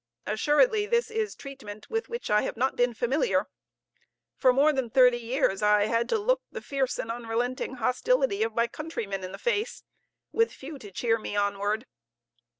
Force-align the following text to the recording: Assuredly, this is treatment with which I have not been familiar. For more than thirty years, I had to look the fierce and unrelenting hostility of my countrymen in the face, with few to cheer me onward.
Assuredly, 0.25 0.87
this 0.87 1.11
is 1.11 1.35
treatment 1.35 1.87
with 1.87 2.09
which 2.09 2.31
I 2.31 2.41
have 2.41 2.57
not 2.57 2.75
been 2.75 2.95
familiar. 2.95 3.45
For 4.35 4.51
more 4.51 4.73
than 4.73 4.89
thirty 4.89 5.19
years, 5.19 5.61
I 5.61 5.85
had 5.85 6.09
to 6.09 6.17
look 6.17 6.41
the 6.51 6.59
fierce 6.59 6.97
and 6.97 7.11
unrelenting 7.11 7.75
hostility 7.75 8.41
of 8.41 8.55
my 8.55 8.65
countrymen 8.65 9.23
in 9.23 9.31
the 9.31 9.37
face, 9.37 9.83
with 10.31 10.51
few 10.53 10.79
to 10.79 10.89
cheer 10.91 11.19
me 11.19 11.35
onward. 11.35 11.85